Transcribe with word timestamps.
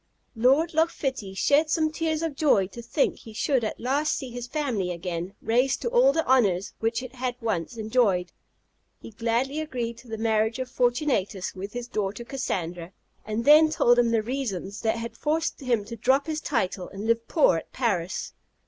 Lord 0.35 0.73
Loch 0.73 0.89
Fitty 0.89 1.35
shed 1.35 1.69
some 1.69 1.91
tears 1.91 2.23
of 2.23 2.33
joy 2.35 2.65
to 2.69 2.81
think 2.81 3.19
he 3.19 3.33
should 3.33 3.63
at 3.63 3.79
last 3.79 4.13
see 4.17 4.31
his 4.31 4.47
family 4.47 4.89
again 4.89 5.35
raised 5.43 5.79
to 5.83 5.89
all 5.89 6.11
the 6.11 6.25
honours 6.25 6.73
which 6.79 7.03
it 7.03 7.13
had 7.13 7.35
once 7.39 7.77
enjoyed. 7.77 8.31
He 8.99 9.11
gladly 9.11 9.59
agreed 9.61 9.99
to 9.99 10.07
the 10.07 10.17
marriage 10.17 10.57
of 10.57 10.71
Fortunatus 10.71 11.53
with 11.53 11.73
his 11.73 11.87
daughter 11.87 12.23
Cassandra, 12.23 12.93
and 13.27 13.45
then 13.45 13.69
told 13.69 13.99
him 13.99 14.09
the 14.09 14.23
reasons 14.23 14.81
that 14.81 14.95
had 14.97 15.15
forced 15.15 15.59
him 15.59 15.85
to 15.85 15.95
drop 15.95 16.25
his 16.25 16.41
title 16.41 16.89
and 16.89 17.05
live 17.05 17.27
poor 17.27 17.57
at 17.57 17.71
Paris. 17.71 18.33